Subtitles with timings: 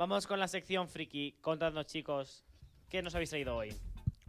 [0.00, 1.32] Vamos con la sección friki.
[1.42, 2.42] Contadnos, chicos,
[2.88, 3.74] ¿qué nos habéis traído hoy?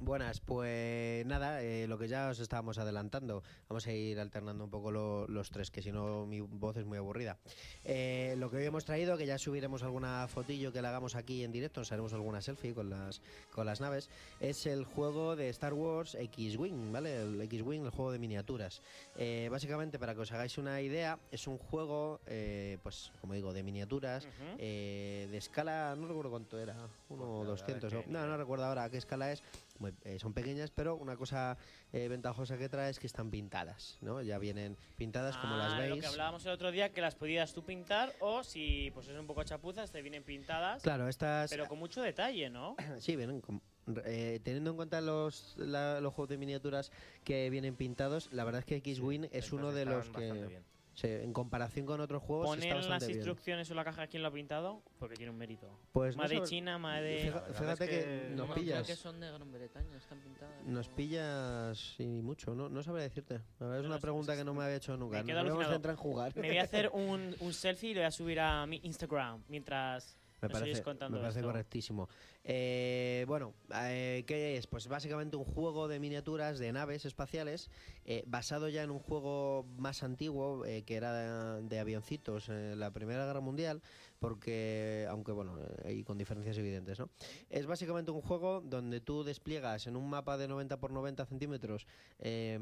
[0.00, 4.70] Buenas, pues nada, eh, lo que ya os estábamos adelantando, vamos a ir alternando un
[4.70, 7.36] poco lo- los tres, que si no mi voz es muy aburrida.
[7.84, 11.42] Eh, lo que hoy hemos traído, que ya subiremos alguna fotillo que le hagamos aquí
[11.42, 13.20] en directo, nos haremos alguna selfie con las,
[13.52, 17.20] con las naves, es el juego de Star Wars X-Wing, ¿vale?
[17.22, 18.82] El X-Wing, el juego de miniaturas.
[19.16, 23.52] Eh, básicamente, para que os hagáis una idea, es un juego, eh, pues como digo,
[23.52, 26.76] de miniaturas, eh, de escala, no recuerdo cuánto era,
[27.08, 29.42] uno o la verdad 200, que o- ni no, no recuerdo ahora qué escala es,
[29.78, 31.56] muy- eh, son pequeñas, pero una cosa
[31.92, 34.20] eh, ventajosa que trae es que están pintadas, ¿no?
[34.22, 36.00] Ya vienen pintadas como las Ah, Lo veis.
[36.00, 39.26] que hablábamos el otro día, que las podías tú pintar o si pues es un
[39.26, 42.76] poco chapuzas, te vienen pintadas, Claro, estas pero con mucho detalle, ¿no?
[42.98, 43.62] sí vienen con-
[44.04, 46.92] eh, teniendo en cuenta los, la- los juegos de miniaturas
[47.24, 50.64] que vienen pintados, la verdad es que X-Wing es uno de los bastante que bien.
[51.00, 53.18] Sí, en comparación con otros juegos Poner las bien.
[53.18, 55.78] instrucciones o la caja de quién lo ha pintado, porque tiene un mérito.
[55.92, 57.32] Pues no Más de China, más de...
[57.52, 57.96] Fíjate es que,
[58.28, 58.86] que nos no, pillas.
[58.86, 60.64] que son de Gran Bretaña, están pintadas.
[60.64, 63.40] Nos pillas y mucho, no, no sabría decirte.
[63.60, 65.22] La verdad es No, una no, pregunta que no me había hecho nunca.
[65.22, 65.72] me alucinado.
[65.72, 66.36] centrado en jugar.
[66.36, 69.42] Me voy a hacer un, un selfie y lo voy a subir a mi Instagram
[69.48, 72.08] mientras Me parece, me parece correctísimo.
[72.44, 74.66] Eh, bueno, eh, ¿qué es?
[74.68, 77.70] Pues básicamente un juego de miniaturas de naves espaciales
[78.04, 81.12] eh, basado ya en un juego más antiguo eh, que era
[81.58, 83.82] de, de avioncitos en la Primera Guerra Mundial,
[84.18, 87.08] porque, aunque bueno, eh, y con diferencias evidentes, ¿no?
[87.50, 91.86] Es básicamente un juego donde tú despliegas en un mapa de 90 por 90 centímetros,
[92.18, 92.58] eh,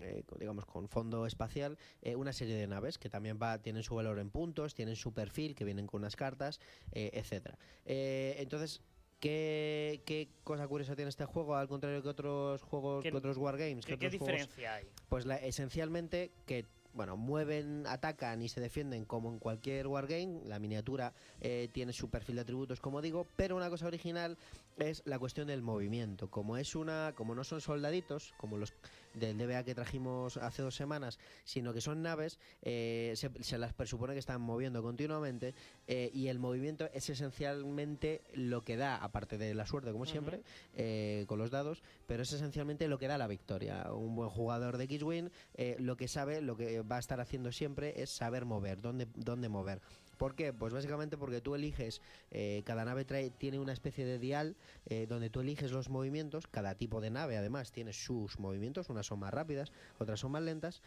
[0.00, 3.94] eh, digamos con fondo espacial, eh, una serie de naves que también va, tienen su
[3.94, 6.60] valor en puntos, tienen su perfil, que vienen con unas cartas,
[6.92, 7.58] eh, etcétera.
[7.86, 8.82] Eh, entonces,
[9.20, 13.36] ¿qué, qué cosa curiosa tiene este juego al contrario que otros juegos, ¿Qué- que otros
[13.38, 13.84] wargames?
[13.86, 14.86] que ¿Qué, qué otros juegos- diferencia hay?
[15.08, 20.40] pues la- esencialmente que bueno, mueven, atacan y se defienden como en cualquier wargame.
[20.44, 24.36] La miniatura eh, tiene su perfil de atributos, como digo, pero una cosa original
[24.78, 26.30] es la cuestión del movimiento.
[26.30, 28.72] Como es una, como no son soldaditos, como los
[29.14, 33.72] del DBA que trajimos hace dos semanas, sino que son naves, eh, se, se las
[33.72, 35.54] presupone que están moviendo continuamente
[35.86, 40.42] eh, y el movimiento es esencialmente lo que da, aparte de la suerte, como siempre,
[40.76, 43.92] eh, con los dados, pero es esencialmente lo que da la victoria.
[43.92, 47.52] Un buen jugador de X-Wing eh, lo que sabe, lo que va a estar haciendo
[47.52, 49.80] siempre es saber mover, dónde, dónde mover.
[50.18, 50.52] ¿Por qué?
[50.52, 54.56] Pues básicamente porque tú eliges, eh, cada nave trae, tiene una especie de dial
[54.86, 59.06] eh, donde tú eliges los movimientos, cada tipo de nave además tiene sus movimientos, unas
[59.06, 60.82] son más rápidas, otras son más lentas.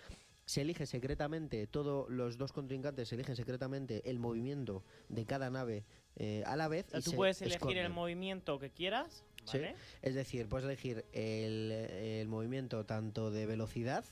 [0.46, 5.86] Se elige secretamente, todos los dos contrincantes eligen secretamente el movimiento de cada nave
[6.18, 6.88] eh, a la vez.
[6.94, 9.58] Y tú puedes elegir el movimiento que quieras, Sí.
[9.59, 9.75] ¿vale?
[10.02, 14.03] Es decir, puedes elegir el, el movimiento tanto de velocidad,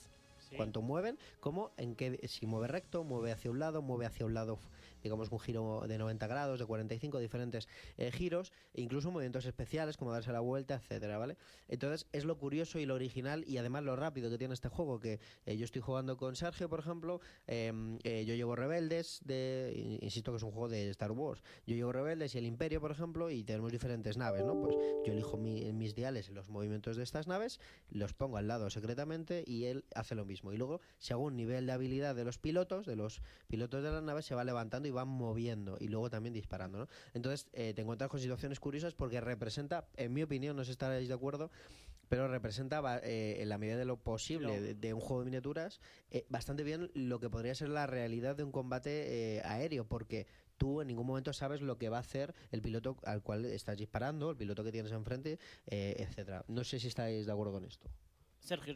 [0.49, 0.55] Sí.
[0.55, 4.33] cuánto mueven, como en qué, si mueve recto, mueve hacia un lado, mueve hacia un
[4.33, 4.59] lado,
[5.03, 7.67] digamos un giro de 90 grados, de 45, diferentes
[7.97, 11.37] eh, giros, e incluso movimientos especiales como darse la vuelta, etcétera, ¿vale?
[11.67, 14.99] Entonces es lo curioso y lo original y además lo rápido que tiene este juego,
[14.99, 17.71] que eh, yo estoy jugando con Sergio, por ejemplo, eh,
[18.03, 21.75] eh, yo llevo Rebeldes, de, in- insisto que es un juego de Star Wars, yo
[21.75, 24.59] llevo Rebeldes y el Imperio, por ejemplo, y tenemos diferentes naves, ¿no?
[24.59, 27.59] Pues yo elijo mi- en mis diales los movimientos de estas naves,
[27.91, 30.38] los pongo al lado secretamente y él hace lo mismo.
[30.43, 34.25] Y luego, según nivel de habilidad de los pilotos, de los pilotos de las naves,
[34.25, 36.87] se va levantando y van moviendo y luego también disparando, ¿no?
[37.13, 40.71] Entonces, eh, te encuentras con situaciones curiosas porque representa, en mi opinión, no sé si
[40.71, 41.51] estaréis de acuerdo,
[42.09, 45.79] pero representa eh, en la medida de lo posible de, de un juego de miniaturas
[46.09, 50.27] eh, bastante bien lo que podría ser la realidad de un combate eh, aéreo, porque
[50.57, 53.77] tú en ningún momento sabes lo que va a hacer el piloto al cual estás
[53.77, 56.43] disparando, el piloto que tienes enfrente, etcétera.
[56.47, 57.87] No sé si estáis de acuerdo con esto.
[58.39, 58.75] Sergio,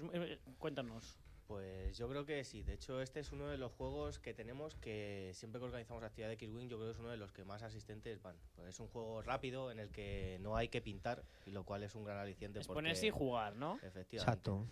[0.59, 1.17] cuéntanos.
[1.47, 2.63] Pues yo creo que sí.
[2.63, 6.29] De hecho, este es uno de los juegos que tenemos que siempre que organizamos actividad
[6.29, 8.35] de X-Wing, yo creo que es uno de los que más asistentes van.
[8.55, 11.83] Pues es un juego rápido en el que no hay que pintar, y lo cual
[11.83, 12.59] es un gran aliciente.
[12.59, 13.75] Es porque- ponerse y jugar, ¿no?
[13.83, 14.15] Efectivamente.
[14.31, 14.65] Exacto.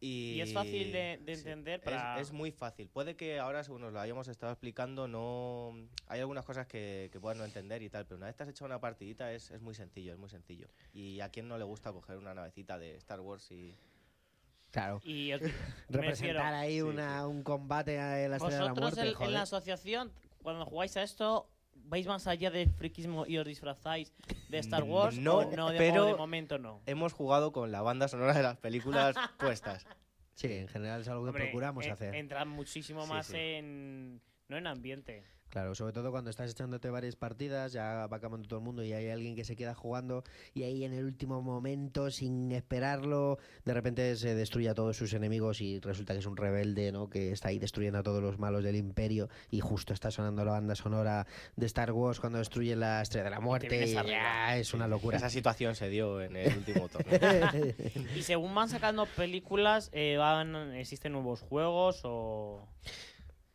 [0.00, 2.88] Y, Y es fácil de- entender es- para- Es, muy fácil.
[2.88, 5.74] Puede que ahora, según nos lo hayamos estado explicando, no
[6.06, 8.48] hay algunas cosas que, que puedan no entender y tal, pero una vez te has
[8.48, 10.68] hecho una partidita es, es muy sencillo, es muy sencillo.
[10.94, 13.74] Y a quién no le gusta coger una navecita de Star Wars y...
[14.78, 15.00] Claro.
[15.04, 15.32] Y
[15.88, 19.00] Representar refiero, ahí sí, una, un combate en la estrella de la muerte.
[19.08, 23.46] en, en la asociación, cuando jugáis a esto, ¿vais más allá del friquismo y os
[23.46, 24.12] disfrazáis
[24.48, 25.18] de Star Wars?
[25.18, 26.80] No, o no de, pero- o de momento no.
[26.86, 29.86] Hemos jugado con la banda sonora de las películas puestas.
[30.34, 32.14] Sí, en general es algo que Hombre, procuramos eh, hacer.
[32.14, 33.36] Entra muchísimo Sí, más sí.
[33.36, 34.20] en.
[34.48, 35.24] No en ambiente.
[35.50, 38.92] Claro, sobre todo cuando estás echándote varias partidas, ya va acabando todo el mundo y
[38.92, 40.22] hay alguien que se queda jugando
[40.52, 45.12] y ahí en el último momento, sin esperarlo, de repente se destruye a todos sus
[45.14, 47.08] enemigos y resulta que es un rebelde, ¿no?
[47.08, 50.52] Que está ahí destruyendo a todos los malos del imperio y justo está sonando la
[50.52, 54.74] banda sonora de Star Wars cuando destruye la Estrella de la Muerte y ya es
[54.74, 55.16] una locura.
[55.16, 57.50] Esa situación se dio en el último torneo.
[58.14, 62.68] Y según van sacando películas, eh, van, ¿existen nuevos juegos o.?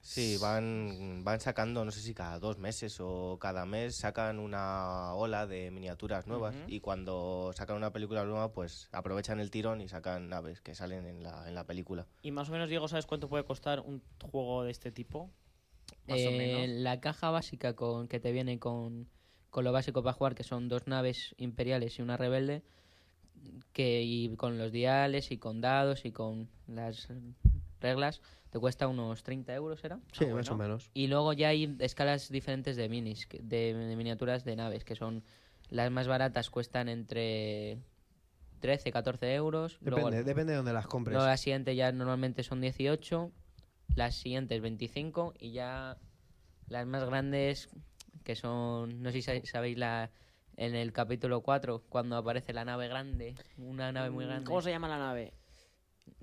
[0.05, 5.13] Sí, van, van sacando, no sé si cada dos meses o cada mes sacan una
[5.13, 9.87] ola de miniaturas nuevas y cuando sacan una película nueva pues aprovechan el tirón y
[9.87, 12.05] sacan naves que salen en la, en la película.
[12.21, 15.31] Y más o menos, Diego, ¿sabes cuánto puede costar un juego de este tipo?
[16.07, 16.81] Más o Eh, menos.
[16.83, 19.07] La caja básica con que te viene con,
[19.51, 22.61] con lo básico para jugar, que son dos naves imperiales y una rebelde,
[23.71, 27.07] que y con los diales y con dados y con las
[27.79, 28.21] reglas,
[28.53, 29.99] te cuesta unos 30 euros, ¿era?
[30.11, 30.91] Sí, Ah, más o menos.
[30.93, 35.23] Y luego ya hay escalas diferentes de minis, de, de miniaturas de naves, que son
[35.71, 37.79] las más baratas cuestan entre
[38.59, 39.79] 13, 14 euros.
[39.81, 41.13] luego- Depende, depende de donde las compres.
[41.15, 43.31] Luego la siguiente ya normalmente son 18,
[43.95, 45.97] las siguientes 25 y ya
[46.69, 47.69] las más grandes
[48.23, 50.11] que son, no sé si sa- sabéis la
[50.57, 54.43] en el capítulo 4 cuando aparece la nave grande, una nave muy grande.
[54.43, 55.33] Mm, ¿Cómo se llama la nave?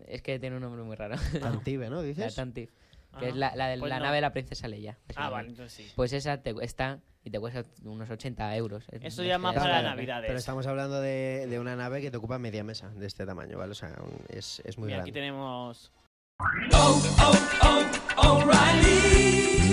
[0.06, 1.16] Es que tiene un nombre muy raro.
[1.40, 1.96] Tantive, ¿no?
[1.96, 2.34] la Dices.
[2.34, 2.70] Tantif,
[3.12, 4.04] Ah, que es la, la, de pues la no.
[4.04, 4.96] nave de la princesa Leia.
[5.16, 5.92] Ah, vale, entonces sí.
[5.96, 8.84] Pues esa te está y te cuesta unos 80 euros.
[8.92, 9.82] Es- Eso es ya más para.
[9.82, 10.28] Navidades.
[10.28, 13.58] Pero estamos hablando de, de una nave que te ocupa media mesa de este tamaño,
[13.58, 13.72] ¿vale?
[13.72, 13.96] O sea,
[14.28, 15.90] es, es muy Mira, aquí tenemos.